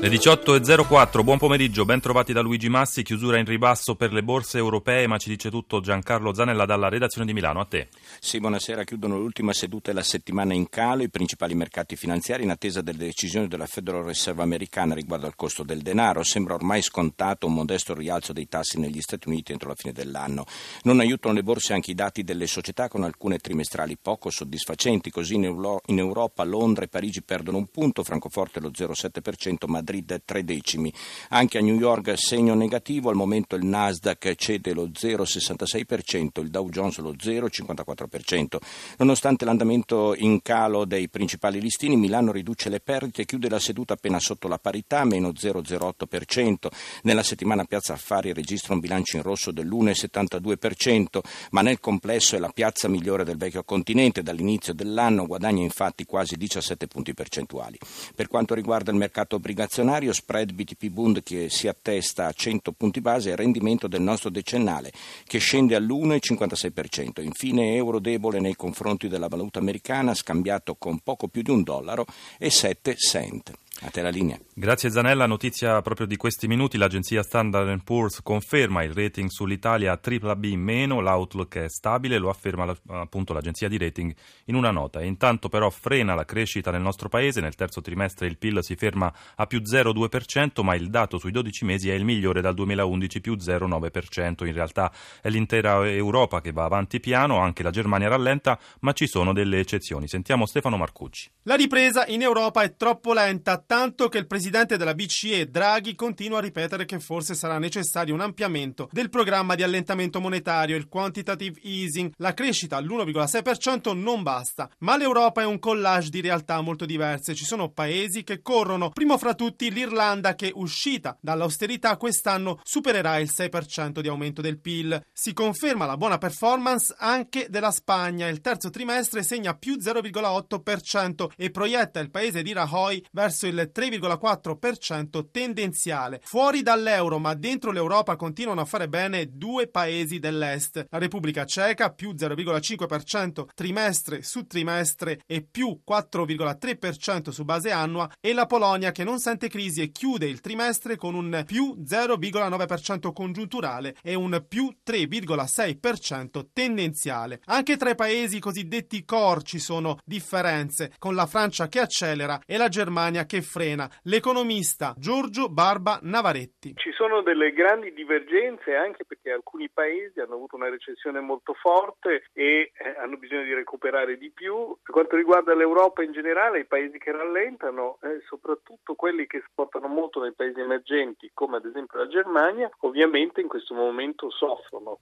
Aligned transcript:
Le 0.00 0.08
18.04, 0.08 1.22
buon 1.22 1.36
pomeriggio, 1.36 1.84
ben 1.84 2.00
trovati 2.00 2.32
da 2.32 2.40
Luigi 2.40 2.70
Massi, 2.70 3.02
chiusura 3.02 3.36
in 3.36 3.44
ribasso 3.44 3.96
per 3.96 4.14
le 4.14 4.22
borse 4.22 4.56
europee, 4.56 5.06
ma 5.06 5.18
ci 5.18 5.28
dice 5.28 5.50
tutto 5.50 5.80
Giancarlo 5.80 6.32
Zanella 6.32 6.64
dalla 6.64 6.88
redazione 6.88 7.26
di 7.26 7.34
Milano, 7.34 7.60
a 7.60 7.66
te. 7.66 7.88
Sì, 8.18 8.40
buonasera, 8.40 8.84
chiudono 8.84 9.18
l'ultima 9.18 9.52
seduta 9.52 9.90
della 9.90 10.02
settimana 10.02 10.54
in 10.54 10.70
calo 10.70 11.02
i 11.02 11.10
principali 11.10 11.54
mercati 11.54 11.96
finanziari 11.96 12.44
in 12.44 12.50
attesa 12.50 12.80
delle 12.80 13.04
decisioni 13.04 13.46
della 13.46 13.66
Federal 13.66 14.02
Reserve 14.02 14.40
americana 14.40 14.94
riguardo 14.94 15.26
al 15.26 15.36
costo 15.36 15.64
del 15.64 15.82
denaro. 15.82 16.22
Sembra 16.22 16.54
ormai 16.54 16.80
scontato 16.80 17.46
un 17.46 17.52
modesto 17.52 17.92
rialzo 17.92 18.32
dei 18.32 18.48
tassi 18.48 18.80
negli 18.80 19.02
Stati 19.02 19.28
Uniti 19.28 19.52
entro 19.52 19.68
la 19.68 19.74
fine 19.74 19.92
dell'anno. 19.92 20.46
Non 20.84 21.00
aiutano 21.00 21.34
le 21.34 21.42
borse 21.42 21.74
anche 21.74 21.90
i 21.90 21.94
dati 21.94 22.24
delle 22.24 22.46
società 22.46 22.88
con 22.88 23.02
alcune 23.02 23.36
trimestrali 23.36 23.98
poco 24.00 24.30
soddisfacenti, 24.30 25.10
così 25.10 25.34
in, 25.34 25.44
Euro- 25.44 25.82
in 25.88 25.98
Europa 25.98 26.42
Londra 26.42 26.84
e 26.84 26.88
Parigi 26.88 27.20
perdono 27.22 27.58
un 27.58 27.66
punto, 27.66 28.02
Francoforte 28.02 28.60
lo 28.60 28.70
0,7%, 28.70 29.66
Madrid 29.66 29.88
Madrid 29.90 30.22
tre 30.24 30.44
decimi. 30.44 30.92
Anche 31.30 31.58
a 31.58 31.60
New 31.60 31.76
York 31.76 32.16
segno 32.16 32.54
negativo, 32.54 33.10
al 33.10 33.16
momento 33.16 33.56
il 33.56 33.64
Nasdaq 33.64 34.34
cede 34.36 34.72
lo 34.72 34.86
0,66%, 34.86 36.40
il 36.40 36.50
Dow 36.50 36.68
Jones 36.68 36.98
lo 36.98 37.12
0,54%. 37.12 38.58
Nonostante 38.98 39.44
l'andamento 39.44 40.14
in 40.16 40.40
calo 40.42 40.84
dei 40.84 41.08
principali 41.08 41.60
listini, 41.60 41.96
Milano 41.96 42.30
riduce 42.30 42.68
le 42.68 42.78
perdite 42.80 43.24
chiude 43.24 43.48
la 43.48 43.58
seduta 43.58 43.94
appena 43.94 44.20
sotto 44.20 44.46
la 44.46 44.58
parità, 44.58 45.04
meno 45.04 45.30
0,08%. 45.30 46.68
Nella 47.02 47.24
settimana 47.24 47.64
Piazza 47.64 47.94
Affari 47.94 48.32
registra 48.32 48.74
un 48.74 48.80
bilancio 48.80 49.16
in 49.16 49.22
rosso 49.22 49.50
dell'1,72%, 49.50 51.20
ma 51.50 51.62
nel 51.62 51.80
complesso 51.80 52.36
è 52.36 52.38
la 52.38 52.50
piazza 52.50 52.86
migliore 52.88 53.24
del 53.24 53.36
vecchio 53.36 53.64
continente. 53.64 54.22
Dall'inizio 54.22 54.72
dell'anno 54.72 55.26
guadagna 55.26 55.62
infatti 55.62 56.04
quasi 56.04 56.36
17 56.36 56.86
punti 56.86 57.14
percentuali. 57.14 57.78
Per 58.14 58.28
quanto 58.28 58.54
riguarda 58.54 58.90
il 58.90 58.96
mercato 58.96 59.36
obbligazionario, 59.36 59.79
azionario, 59.80 60.12
spread 60.12 60.52
BTP 60.52 60.88
Bund 60.88 61.22
che 61.22 61.48
si 61.48 61.66
attesta 61.66 62.26
a 62.26 62.32
100 62.32 62.72
punti 62.72 63.00
base 63.00 63.30
e 63.30 63.36
rendimento 63.36 63.88
del 63.88 64.02
nostro 64.02 64.28
decennale 64.28 64.92
che 65.24 65.38
scende 65.38 65.74
all'1,56%. 65.74 67.22
Infine 67.22 67.74
euro 67.74 67.98
debole 67.98 68.40
nei 68.40 68.54
confronti 68.54 69.08
della 69.08 69.28
valuta 69.28 69.58
americana 69.58 70.14
scambiato 70.14 70.74
con 70.74 70.98
poco 71.02 71.28
più 71.28 71.42
di 71.42 71.50
un 71.50 71.62
dollaro 71.62 72.04
e 72.38 72.50
7 72.50 72.94
cent. 72.96 73.52
A 73.82 73.88
te 73.88 74.02
la 74.02 74.10
linea. 74.10 74.38
Grazie 74.52 74.90
Zanella, 74.90 75.24
notizia 75.24 75.80
proprio 75.80 76.06
di 76.06 76.16
questi 76.16 76.46
minuti, 76.46 76.76
l'agenzia 76.76 77.22
Standard 77.22 77.82
Poor's 77.82 78.20
conferma 78.22 78.82
il 78.82 78.92
rating 78.92 79.30
sull'Italia 79.30 79.96
BBB-, 79.96 81.00
l'outlook 81.00 81.56
è 81.56 81.68
stabile, 81.70 82.18
lo 82.18 82.28
afferma 82.28 82.76
appunto 82.88 83.32
l'agenzia 83.32 83.68
di 83.68 83.78
rating 83.78 84.14
in 84.46 84.54
una 84.54 84.70
nota. 84.70 85.00
E 85.00 85.06
intanto 85.06 85.48
però 85.48 85.70
frena 85.70 86.14
la 86.14 86.26
crescita 86.26 86.70
nel 86.70 86.82
nostro 86.82 87.08
paese, 87.08 87.40
nel 87.40 87.54
terzo 87.54 87.80
trimestre 87.80 88.26
il 88.26 88.36
PIL 88.36 88.62
si 88.62 88.76
ferma 88.76 89.10
a 89.36 89.46
più 89.46 89.60
0,2%, 89.60 90.62
ma 90.62 90.74
il 90.74 90.90
dato 90.90 91.16
sui 91.16 91.30
12 91.30 91.64
mesi 91.64 91.88
è 91.88 91.94
il 91.94 92.04
migliore 92.04 92.42
dal 92.42 92.52
2011, 92.52 93.20
più 93.22 93.34
0,9%. 93.34 94.44
In 94.44 94.52
realtà 94.52 94.92
è 95.22 95.30
l'intera 95.30 95.88
Europa 95.88 96.42
che 96.42 96.52
va 96.52 96.64
avanti 96.64 97.00
piano, 97.00 97.38
anche 97.38 97.62
la 97.62 97.70
Germania 97.70 98.08
rallenta, 98.08 98.58
ma 98.80 98.92
ci 98.92 99.06
sono 99.06 99.32
delle 99.32 99.58
eccezioni. 99.58 100.06
Sentiamo 100.06 100.44
Stefano 100.44 100.76
Marcucci. 100.76 101.30
La 101.44 101.54
ripresa 101.54 102.06
in 102.08 102.20
Europa 102.20 102.60
è 102.60 102.76
troppo 102.76 103.14
lenta 103.14 103.64
tanto 103.70 104.08
che 104.08 104.18
il 104.18 104.26
presidente 104.26 104.76
della 104.76 104.96
BCE 104.96 105.48
Draghi 105.48 105.94
continua 105.94 106.38
a 106.38 106.40
ripetere 106.40 106.84
che 106.86 106.98
forse 106.98 107.36
sarà 107.36 107.60
necessario 107.60 108.12
un 108.12 108.20
ampliamento 108.20 108.88
del 108.90 109.10
programma 109.10 109.54
di 109.54 109.62
allentamento 109.62 110.20
monetario, 110.20 110.74
il 110.74 110.88
quantitative 110.88 111.60
easing. 111.62 112.10
La 112.16 112.34
crescita 112.34 112.78
all'1,6% 112.78 113.96
non 113.96 114.24
basta, 114.24 114.68
ma 114.78 114.96
l'Europa 114.96 115.42
è 115.42 115.44
un 115.44 115.60
collage 115.60 116.10
di 116.10 116.20
realtà 116.20 116.60
molto 116.62 116.84
diverse. 116.84 117.36
Ci 117.36 117.44
sono 117.44 117.70
paesi 117.70 118.24
che 118.24 118.42
corrono, 118.42 118.88
primo 118.88 119.16
fra 119.18 119.34
tutti 119.34 119.70
l'Irlanda 119.70 120.34
che 120.34 120.50
uscita 120.52 121.16
dall'austerità 121.20 121.96
quest'anno 121.96 122.58
supererà 122.64 123.18
il 123.18 123.30
6% 123.32 124.00
di 124.00 124.08
aumento 124.08 124.40
del 124.42 124.58
PIL. 124.58 125.00
Si 125.12 125.32
conferma 125.32 125.86
la 125.86 125.96
buona 125.96 126.18
performance 126.18 126.92
anche 126.98 127.46
della 127.48 127.70
Spagna. 127.70 128.26
Il 128.26 128.40
terzo 128.40 128.68
trimestre 128.68 129.22
segna 129.22 129.54
più 129.54 129.76
0,8% 129.76 131.26
e 131.36 131.52
proietta 131.52 132.00
il 132.00 132.10
paese 132.10 132.42
di 132.42 132.52
Rajoy 132.52 133.00
verso 133.12 133.46
il 133.46 133.58
3,4% 133.64 135.26
tendenziale. 135.30 136.20
Fuori 136.24 136.62
dall'euro 136.62 137.18
ma 137.18 137.34
dentro 137.34 137.70
l'Europa 137.72 138.16
continuano 138.16 138.60
a 138.60 138.64
fare 138.64 138.88
bene 138.88 139.30
due 139.32 139.68
paesi 139.68 140.18
dell'est. 140.18 140.86
La 140.90 140.98
Repubblica 140.98 141.44
Ceca 141.44 141.92
più 141.92 142.12
0,5% 142.12 143.46
trimestre 143.54 144.22
su 144.22 144.46
trimestre 144.46 145.20
e 145.26 145.42
più 145.42 145.80
4,3% 145.86 147.30
su 147.30 147.44
base 147.44 147.70
annua 147.70 148.10
e 148.20 148.32
la 148.32 148.46
Polonia 148.46 148.92
che 148.92 149.04
non 149.04 149.18
sente 149.18 149.48
crisi 149.48 149.82
e 149.82 149.90
chiude 149.90 150.26
il 150.26 150.40
trimestre 150.40 150.96
con 150.96 151.14
un 151.14 151.42
più 151.46 151.76
0,9% 151.86 153.12
congiunturale 153.12 153.96
e 154.02 154.14
un 154.14 154.44
più 154.48 154.74
3,6% 154.84 156.46
tendenziale. 156.52 157.40
Anche 157.46 157.76
tra 157.76 157.90
i 157.90 157.94
paesi 157.94 158.38
cosiddetti 158.38 159.04
core 159.04 159.42
ci 159.42 159.58
sono 159.58 159.98
differenze, 160.04 160.92
con 160.98 161.14
la 161.14 161.26
Francia 161.26 161.68
che 161.68 161.80
accelera 161.80 162.40
e 162.46 162.56
la 162.56 162.68
Germania 162.68 163.26
che 163.26 163.42
frena. 163.50 163.90
L'economista 164.04 164.94
Giorgio 164.96 165.48
Barba 165.48 165.98
Navaretti. 166.02 166.74
Ci 166.76 166.92
sono 166.92 167.20
delle 167.22 167.52
grandi 167.52 167.92
divergenze 167.92 168.76
anche 168.76 169.04
perché 169.04 169.32
alcuni 169.32 169.68
paesi 169.68 170.20
hanno 170.20 170.34
avuto 170.34 170.54
una 170.54 170.70
recessione 170.70 171.18
molto 171.18 171.54
forte 171.54 172.26
e 172.32 172.70
eh, 172.72 172.96
hanno 172.96 173.16
bisogno 173.16 173.42
di 173.42 173.54
recuperare 173.54 174.16
di 174.16 174.30
più. 174.30 174.76
Per 174.80 174.94
quanto 174.94 175.16
riguarda 175.16 175.54
l'Europa 175.54 176.04
in 176.04 176.12
generale, 176.12 176.60
i 176.60 176.66
paesi 176.66 176.98
che 176.98 177.10
rallentano, 177.10 177.98
eh, 178.02 178.20
soprattutto 178.28 178.94
quelli 178.94 179.26
che 179.26 179.38
esportano 179.38 179.88
molto 179.88 180.22
nei 180.22 180.32
paesi 180.32 180.60
emergenti, 180.60 181.30
come 181.34 181.56
ad 181.56 181.64
esempio 181.64 181.98
la 181.98 182.06
Germania, 182.06 182.70
ovviamente 182.80 183.40
in 183.40 183.48
questo 183.48 183.74
momento 183.74 184.30
soffrono. 184.30 185.00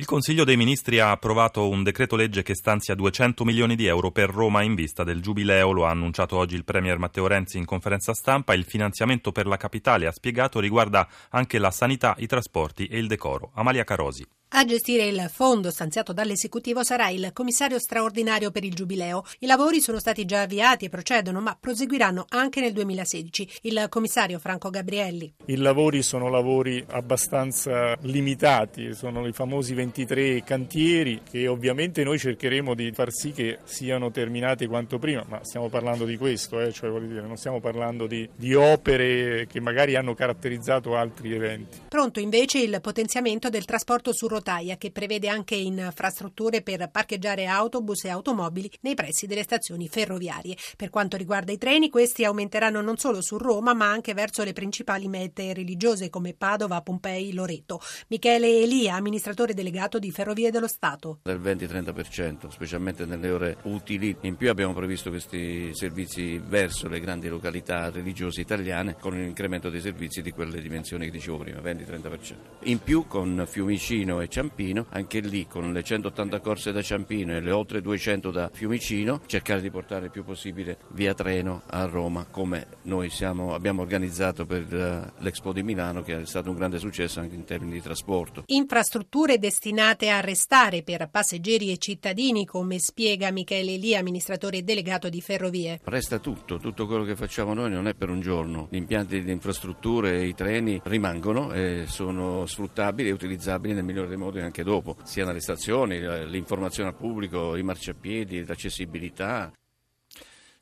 Il 0.00 0.06
Consiglio 0.06 0.44
dei 0.44 0.56
Ministri 0.56 0.98
ha 0.98 1.10
approvato 1.10 1.68
un 1.68 1.82
decreto 1.82 2.16
legge 2.16 2.42
che 2.42 2.54
stanzia 2.54 2.94
200 2.94 3.44
milioni 3.44 3.76
di 3.76 3.84
euro 3.84 4.10
per 4.10 4.30
Roma 4.30 4.62
in 4.62 4.74
vista 4.74 5.04
del 5.04 5.20
Giubileo, 5.20 5.72
lo 5.72 5.84
ha 5.84 5.90
annunciato 5.90 6.38
oggi 6.38 6.54
il 6.54 6.64
Premier 6.64 6.96
Matteo 6.96 7.26
Renzi 7.26 7.58
in 7.58 7.66
conferenza 7.66 8.14
stampa. 8.14 8.54
Il 8.54 8.64
finanziamento 8.64 9.30
per 9.30 9.44
la 9.44 9.58
capitale, 9.58 10.06
ha 10.06 10.10
spiegato, 10.10 10.58
riguarda 10.58 11.06
anche 11.28 11.58
la 11.58 11.70
sanità, 11.70 12.14
i 12.16 12.26
trasporti 12.26 12.86
e 12.86 12.96
il 12.96 13.08
decoro. 13.08 13.50
Amalia 13.52 13.84
Carosi. 13.84 14.26
A 14.52 14.64
gestire 14.64 15.06
il 15.06 15.30
fondo 15.32 15.70
stanziato 15.70 16.12
dall'esecutivo 16.12 16.82
sarà 16.82 17.08
il 17.08 17.30
commissario 17.32 17.78
straordinario 17.78 18.50
per 18.50 18.64
il 18.64 18.74
Giubileo. 18.74 19.22
I 19.38 19.46
lavori 19.46 19.80
sono 19.80 20.00
stati 20.00 20.24
già 20.24 20.40
avviati 20.40 20.86
e 20.86 20.88
procedono, 20.88 21.40
ma 21.40 21.56
proseguiranno 21.58 22.24
anche 22.30 22.60
nel 22.60 22.72
2016. 22.72 23.48
Il 23.62 23.86
commissario 23.88 24.40
Franco 24.40 24.68
Gabrielli. 24.68 25.32
I 25.46 25.56
lavori 25.56 26.02
sono 26.02 26.28
lavori 26.28 26.84
abbastanza 26.88 27.96
limitati, 28.00 28.92
sono 28.92 29.24
i 29.28 29.32
famosi 29.32 29.72
23 29.72 30.42
cantieri 30.42 31.20
che 31.22 31.46
ovviamente 31.46 32.02
noi 32.02 32.18
cercheremo 32.18 32.74
di 32.74 32.90
far 32.90 33.12
sì 33.12 33.30
che 33.30 33.60
siano 33.62 34.10
terminati 34.10 34.66
quanto 34.66 34.98
prima, 34.98 35.24
ma 35.28 35.38
stiamo 35.44 35.68
parlando 35.68 36.04
di 36.04 36.16
questo, 36.16 36.58
eh, 36.58 36.72
cioè 36.72 36.90
dire, 37.02 37.20
non 37.20 37.36
stiamo 37.36 37.60
parlando 37.60 38.08
di, 38.08 38.28
di 38.34 38.52
opere 38.54 39.46
che 39.48 39.60
magari 39.60 39.94
hanno 39.94 40.14
caratterizzato 40.14 40.96
altri 40.96 41.34
eventi. 41.34 41.78
Pronto 41.88 42.18
invece 42.18 42.58
il 42.58 42.80
potenziamento 42.80 43.48
del 43.48 43.64
trasporto 43.64 44.12
su 44.12 44.26
rotaia 44.26 44.38
rotaia 44.40 44.76
che 44.76 44.90
prevede 44.90 45.28
anche 45.28 45.54
infrastrutture 45.54 46.62
per 46.62 46.88
parcheggiare 46.90 47.46
autobus 47.46 48.04
e 48.04 48.08
automobili 48.08 48.70
nei 48.80 48.94
pressi 48.94 49.26
delle 49.26 49.42
stazioni 49.42 49.86
ferroviarie. 49.86 50.56
Per 50.76 50.88
quanto 50.88 51.18
riguarda 51.18 51.52
i 51.52 51.58
treni, 51.58 51.90
questi 51.90 52.24
aumenteranno 52.24 52.80
non 52.80 52.96
solo 52.96 53.20
su 53.20 53.36
Roma 53.36 53.74
ma 53.74 53.90
anche 53.90 54.14
verso 54.14 54.42
le 54.42 54.54
principali 54.54 55.08
mete 55.08 55.52
religiose 55.52 56.08
come 56.08 56.32
Padova, 56.32 56.80
Pompei, 56.80 57.32
Loreto. 57.34 57.80
Michele 58.08 58.62
Elia, 58.62 58.94
amministratore 58.94 59.52
delegato 59.52 59.98
di 59.98 60.10
Ferrovie 60.10 60.50
dello 60.50 60.68
Stato. 60.68 61.18
Del 61.22 61.40
20-30%, 61.40 62.48
specialmente 62.48 63.04
nelle 63.04 63.30
ore 63.30 63.56
utili. 63.64 64.16
In 64.22 64.36
più 64.36 64.48
abbiamo 64.48 64.72
previsto 64.72 65.10
questi 65.10 65.74
servizi 65.74 66.38
verso 66.38 66.88
le 66.88 67.00
grandi 67.00 67.28
località 67.28 67.90
religiose 67.90 68.40
italiane 68.40 68.96
con 68.98 69.12
un 69.12 69.22
incremento 69.22 69.68
dei 69.68 69.80
servizi 69.80 70.22
di 70.22 70.30
quelle 70.30 70.62
dimensioni 70.62 71.04
che 71.04 71.10
dicevo 71.10 71.38
prima, 71.38 71.60
20-30%. 71.60 72.34
In 72.64 72.78
più 72.78 73.06
con 73.06 73.44
Fiumicino 73.46 74.20
e 74.20 74.28
Ciampino, 74.30 74.86
anche 74.90 75.20
lì 75.20 75.46
con 75.46 75.72
le 75.72 75.82
180 75.82 76.40
corse 76.40 76.72
da 76.72 76.80
Ciampino 76.80 77.34
e 77.34 77.40
le 77.40 77.50
oltre 77.50 77.82
200 77.82 78.30
da 78.30 78.48
Fiumicino, 78.50 79.20
cercare 79.26 79.60
di 79.60 79.70
portare 79.70 80.06
il 80.06 80.10
più 80.10 80.24
possibile 80.24 80.78
via 80.92 81.12
treno 81.12 81.62
a 81.66 81.84
Roma 81.84 82.26
come 82.30 82.66
noi 82.82 83.10
siamo, 83.10 83.52
abbiamo 83.54 83.82
organizzato 83.82 84.46
per 84.46 84.72
uh, 84.72 85.22
l'Expo 85.22 85.52
di 85.52 85.62
Milano 85.62 86.02
che 86.02 86.20
è 86.20 86.24
stato 86.24 86.50
un 86.50 86.56
grande 86.56 86.78
successo 86.78 87.20
anche 87.20 87.34
in 87.34 87.44
termini 87.44 87.72
di 87.72 87.82
trasporto. 87.82 88.44
Infrastrutture 88.46 89.38
destinate 89.38 90.10
a 90.10 90.20
restare 90.20 90.82
per 90.82 91.08
passeggeri 91.10 91.72
e 91.72 91.78
cittadini 91.78 92.46
come 92.46 92.78
spiega 92.78 93.30
Michele 93.32 93.76
Lì, 93.76 93.96
amministratore 93.96 94.62
delegato 94.62 95.08
di 95.08 95.20
Ferrovie. 95.20 95.80
Resta 95.82 96.18
tutto, 96.20 96.58
tutto 96.58 96.86
quello 96.86 97.04
che 97.04 97.16
facciamo 97.16 97.52
noi 97.52 97.70
non 97.70 97.88
è 97.88 97.94
per 97.94 98.10
un 98.10 98.20
giorno. 98.20 98.68
Gli 98.70 98.76
impianti 98.76 99.22
di 99.22 99.32
infrastrutture 99.32 100.20
e 100.20 100.26
i 100.28 100.34
treni 100.34 100.80
rimangono 100.84 101.52
e 101.52 101.84
sono 101.86 102.46
sfruttabili 102.46 103.08
e 103.08 103.12
utilizzabili 103.12 103.74
nel 103.74 103.84
migliore 103.84 104.08
dei 104.08 104.16
modi 104.20 104.40
anche 104.40 104.62
dopo, 104.62 104.96
sia 105.02 105.24
nelle 105.24 105.40
stazioni, 105.40 105.98
l'informazione 106.28 106.90
al 106.90 106.94
pubblico, 106.94 107.56
i 107.56 107.62
marciapiedi, 107.62 108.44
l'accessibilità. 108.46 109.50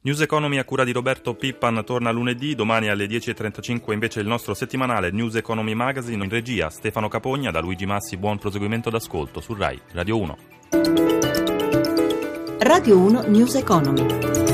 News 0.00 0.20
Economy 0.20 0.58
a 0.58 0.64
cura 0.64 0.84
di 0.84 0.92
Roberto 0.92 1.34
Pippan 1.34 1.82
torna 1.84 2.12
lunedì, 2.12 2.54
domani 2.54 2.88
alle 2.88 3.06
10.35 3.06 3.92
invece 3.92 4.20
il 4.20 4.28
nostro 4.28 4.54
settimanale 4.54 5.10
News 5.10 5.34
Economy 5.34 5.74
Magazine 5.74 6.22
in 6.22 6.30
regia 6.30 6.70
Stefano 6.70 7.08
Capogna 7.08 7.50
da 7.50 7.60
Luigi 7.60 7.84
Massi, 7.84 8.16
buon 8.16 8.38
proseguimento 8.38 8.90
d'ascolto 8.90 9.40
su 9.40 9.54
RAI 9.54 9.80
Radio 9.92 10.18
1. 10.18 10.38
Radio 12.60 12.98
1 12.98 13.22
News 13.26 13.56
Economy. 13.56 14.47